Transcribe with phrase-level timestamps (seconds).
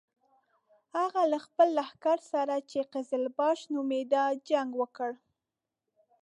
[0.97, 5.11] هغه له خپل لښکر سره چې قزلباش نومېده جنګ وکړ.